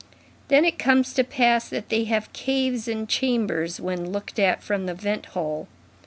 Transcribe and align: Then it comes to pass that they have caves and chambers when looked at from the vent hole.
Then 0.47 0.65
it 0.65 0.79
comes 0.79 1.13
to 1.13 1.23
pass 1.23 1.69
that 1.69 1.89
they 1.89 2.05
have 2.05 2.33
caves 2.33 2.87
and 2.87 3.07
chambers 3.07 3.79
when 3.79 4.11
looked 4.11 4.39
at 4.39 4.63
from 4.63 4.87
the 4.87 4.95
vent 4.95 5.27
hole. 5.37 5.67